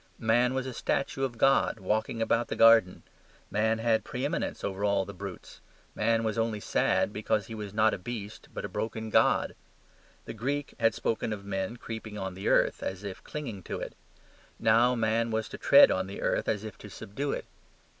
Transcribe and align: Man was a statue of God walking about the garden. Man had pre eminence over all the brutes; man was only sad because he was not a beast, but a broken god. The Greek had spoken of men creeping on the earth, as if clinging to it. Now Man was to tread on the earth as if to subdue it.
Man 0.17 0.55
was 0.55 0.65
a 0.65 0.73
statue 0.73 1.23
of 1.23 1.37
God 1.37 1.79
walking 1.79 2.23
about 2.23 2.47
the 2.47 2.55
garden. 2.55 3.03
Man 3.51 3.77
had 3.77 4.03
pre 4.03 4.25
eminence 4.25 4.63
over 4.63 4.83
all 4.83 5.05
the 5.05 5.13
brutes; 5.13 5.61
man 5.93 6.23
was 6.23 6.39
only 6.39 6.59
sad 6.59 7.13
because 7.13 7.45
he 7.45 7.53
was 7.53 7.71
not 7.71 7.93
a 7.93 7.99
beast, 7.99 8.47
but 8.51 8.65
a 8.65 8.67
broken 8.67 9.11
god. 9.11 9.53
The 10.25 10.33
Greek 10.33 10.73
had 10.79 10.95
spoken 10.95 11.31
of 11.31 11.45
men 11.45 11.77
creeping 11.77 12.17
on 12.17 12.33
the 12.33 12.47
earth, 12.47 12.81
as 12.81 13.03
if 13.03 13.23
clinging 13.23 13.61
to 13.69 13.79
it. 13.79 13.93
Now 14.57 14.95
Man 14.95 15.29
was 15.29 15.47
to 15.49 15.59
tread 15.59 15.91
on 15.91 16.07
the 16.07 16.23
earth 16.23 16.49
as 16.49 16.63
if 16.63 16.79
to 16.79 16.89
subdue 16.89 17.33
it. 17.33 17.45